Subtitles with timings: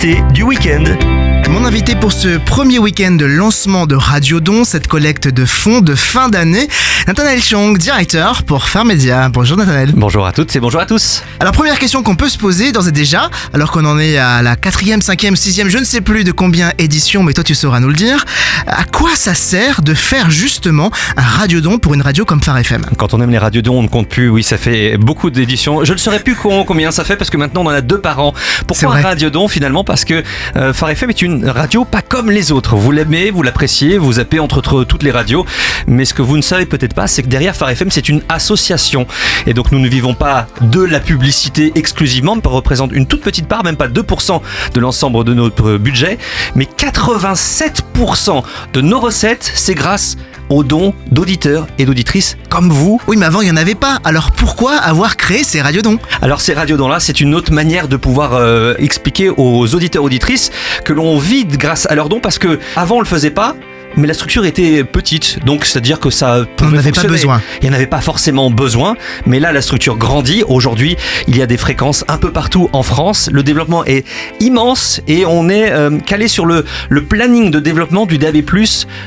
[0.00, 1.19] Du week-end.
[1.48, 5.94] Mon invité pour ce premier week-end de lancement de Radiodon, cette collecte de fonds de
[5.94, 6.68] fin d'année,
[7.08, 9.28] Nathanaël Chong, directeur pour Phare Média.
[9.28, 9.92] Bonjour Nathanaël.
[9.94, 11.22] Bonjour à toutes et bonjour à tous.
[11.40, 14.42] Alors première question qu'on peut se poser d'ores et déjà, alors qu'on en est à
[14.42, 17.80] la quatrième, cinquième, sixième, je ne sais plus de combien éditions, mais toi tu sauras
[17.80, 18.24] nous le dire.
[18.66, 22.84] À quoi ça sert de faire justement un Radiodon pour une radio comme Phare FM
[22.96, 24.28] Quand on aime les radiodons, on ne compte plus.
[24.28, 25.84] Oui, ça fait beaucoup d'éditions.
[25.84, 28.20] Je ne saurais plus combien ça fait parce que maintenant on en a deux par
[28.20, 28.34] an.
[28.66, 29.84] Pourquoi un radiodon finalement?
[29.84, 30.22] Parce que
[30.56, 32.76] euh, Phare FM est une radio pas comme les autres.
[32.76, 35.44] Vous l'aimez, vous l'appréciez, vous zappez entre, entre toutes les radios.
[35.86, 38.22] Mais ce que vous ne savez peut-être pas, c'est que derrière Phare FM, c'est une
[38.28, 39.06] association.
[39.46, 42.36] Et donc nous ne vivons pas de la publicité exclusivement.
[42.42, 44.40] Ça représente une toute petite part, même pas 2%
[44.74, 46.18] de l'ensemble de notre budget.
[46.54, 50.16] Mais 87% de nos recettes, c'est grâce
[50.50, 53.00] aux dons d'auditeurs et d'auditrices comme vous.
[53.06, 56.40] Oui mais avant il n'y en avait pas, alors pourquoi avoir créé ces Radiodons alors
[56.40, 60.50] ces radiodons-là, c'est une autre manière de pouvoir euh, expliquer aux auditeurs auditrices
[60.84, 63.54] que l'on vit grâce à leurs dons parce que avant on le faisait pas.
[63.96, 67.42] Mais la structure était petite, donc c'est-à-dire que ça On pouvait n'en avait pas besoin.
[67.60, 68.96] Il n'y en avait pas forcément besoin,
[69.26, 70.44] mais là la structure grandit.
[70.46, 70.96] Aujourd'hui,
[71.26, 73.28] il y a des fréquences un peu partout en France.
[73.32, 74.06] Le développement est
[74.38, 78.42] immense et on est euh, calé sur le, le planning de développement du DAB+,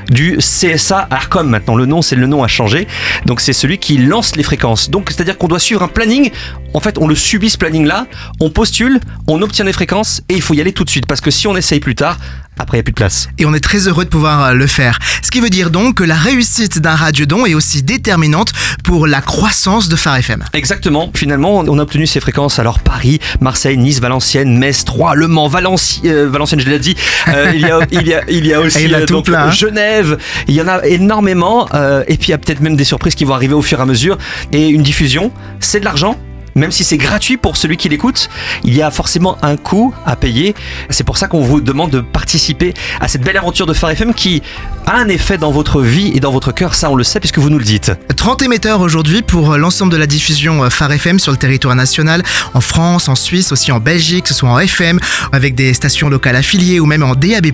[0.09, 1.48] du CSA Arcom.
[1.48, 2.88] Maintenant, le nom, c'est le nom a changé.
[3.26, 4.89] Donc c'est celui qui lance les fréquences.
[4.89, 6.31] Donc c'est-à-dire qu'on doit suivre un planning.
[6.73, 8.08] En fait, on le subit ce planning-là.
[8.42, 11.22] On postule, on obtient des fréquences et il faut y aller tout de suite parce
[11.22, 12.17] que si on essaye plus tard,
[12.59, 13.30] après il n'y a plus de place.
[13.38, 15.00] et on est très heureux de pouvoir euh, le faire.
[15.22, 18.52] Ce qui veut dire donc que la réussite d'un radiodon est aussi déterminante
[18.84, 20.44] pour la croissance de Phare FM.
[20.54, 21.12] Exactement.
[21.16, 22.60] Finalement, on a obtenu ces fréquences.
[22.60, 26.95] Alors Paris, Marseille, Nice, Valenciennes, Metz, Troyes, Le Mans, Valenci- euh, Valenciennes, je l'ai dit.
[27.30, 29.00] Euh, il, y a, il, y a, il y a aussi Et il y en
[29.00, 29.52] a tout donc, plein, hein.
[29.52, 30.17] Genève.
[30.48, 31.67] Il y en a énormément.
[31.73, 33.80] euh, et puis il y a peut-être même des surprises qui vont arriver au fur
[33.80, 34.17] et à mesure.
[34.52, 36.17] Et une diffusion, c'est de l'argent.
[36.56, 38.30] Même si c'est gratuit pour celui qui l'écoute,
[38.64, 40.54] il y a forcément un coût à payer.
[40.90, 44.14] C'est pour ça qu'on vous demande de participer à cette belle aventure de Phare FM
[44.14, 44.42] qui
[44.86, 46.76] a un effet dans votre vie et dans votre cœur.
[46.76, 47.92] Ça, on le sait puisque vous nous le dites.
[48.16, 51.76] 30 émetteurs aujourd'hui pour euh, l'ensemble de la diffusion euh, Phare FM sur le territoire
[51.76, 52.23] national,
[52.54, 55.00] en France, en Suisse, aussi en Belgique, que ce soit en FM,
[55.32, 57.52] avec des stations locales affiliées ou même en DAB+.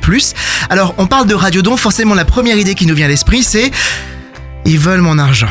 [0.69, 3.71] Alors, on parle de radiodon, forcément la première idée qui nous vient à l'esprit, c'est...
[4.65, 5.49] Ils veulent mon argent.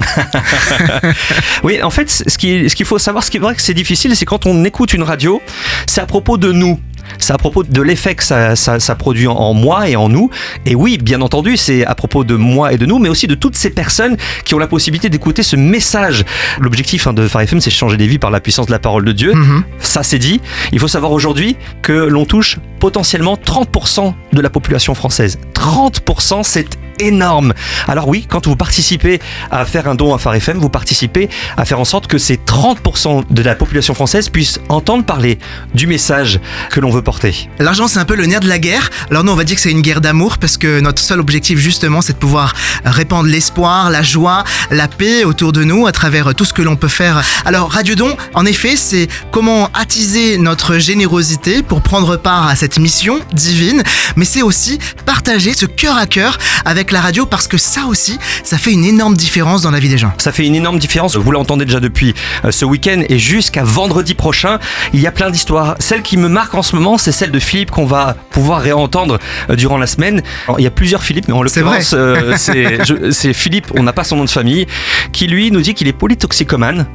[1.62, 3.74] Oui, en fait, ce qui- ce qu'il faut savoir, ce qui est vrai que c'est
[3.74, 5.40] difficile, c'est quand on écoute une radio,
[5.86, 6.78] c'est à propos de nous.
[7.18, 10.08] C'est à propos de l'effet que ça, ça- ça produit en, en moi et en
[10.08, 10.28] nous.
[10.66, 13.36] Et oui, bien entendu, c'est à propos de moi et de nous, mais aussi de
[13.36, 16.24] toutes ces personnes qui ont la possibilité d'écouter ce message.
[16.58, 19.04] L'objectif hein, de Phare FM, c'est changer des vies par la puissance de la parole
[19.04, 19.34] de Dieu.
[19.34, 19.62] Mhm.
[19.78, 20.40] Ça, c'est dit.
[20.72, 25.38] Il faut savoir aujourd'hui que l'on touche potentiellement 30% de la population française.
[25.54, 26.66] 30%, c'est
[26.98, 27.52] énorme.
[27.88, 29.20] Alors oui, quand vous participez
[29.50, 32.36] à faire un don à Phare FM, vous participez à faire en sorte que ces
[32.36, 35.38] 30% de la population française puissent entendre parler
[35.74, 36.40] du message
[36.70, 37.48] que l'on veut porter.
[37.58, 38.90] L'argent, c'est un peu le nerf de la guerre.
[39.10, 41.58] Alors nous, on va dire que c'est une guerre d'amour parce que notre seul objectif,
[41.58, 42.54] justement, c'est de pouvoir
[42.84, 46.76] répandre l'espoir, la joie, la paix autour de nous à travers tout ce que l'on
[46.76, 47.22] peut faire.
[47.44, 53.20] Alors Radiodon, en effet, c'est comment attiser notre générosité pour prendre part à cette mission
[53.32, 53.82] divine,
[54.16, 58.18] mais c'est aussi partager ce cœur à cœur avec la radio parce que ça aussi,
[58.42, 60.12] ça fait une énorme différence dans la vie des gens.
[60.18, 61.16] Ça fait une énorme différence.
[61.16, 62.14] Vous l'entendez déjà depuis
[62.44, 64.58] euh, ce week-end et jusqu'à vendredi prochain.
[64.92, 65.76] Il y a plein d'histoires.
[65.78, 69.18] Celle qui me marque en ce moment, c'est celle de Philippe qu'on va pouvoir réentendre
[69.50, 70.22] euh, durant la semaine.
[70.46, 72.34] Alors, il y a plusieurs Philippe, mais en l'occurrence, euh,
[73.10, 74.66] c'est Philippe, on n'a pas son nom de famille,
[75.12, 76.86] qui lui nous dit qu'il est polytoxicomane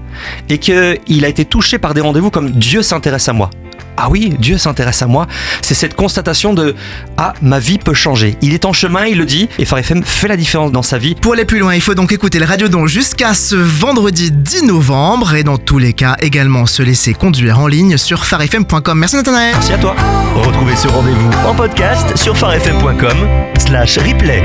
[0.49, 3.49] et qu'il a été touché par des rendez-vous comme Dieu s'intéresse à moi.
[3.97, 5.27] Ah oui, Dieu s'intéresse à moi.
[5.61, 6.75] C'est cette constatation de
[7.17, 8.35] Ah, ma vie peut changer.
[8.41, 10.97] Il est en chemin, il le dit, et Phare FM fait la différence dans sa
[10.97, 11.15] vie.
[11.15, 15.33] Pour aller plus loin, il faut donc écouter le Radiodon jusqu'à ce vendredi 10 novembre
[15.35, 18.97] et dans tous les cas également se laisser conduire en ligne sur farfm.com.
[18.97, 19.53] Merci Nathanaël.
[19.53, 19.95] Merci à toi.
[20.35, 23.17] Retrouvez ce rendez-vous en podcast sur pharefm.com
[23.57, 24.41] slash replay.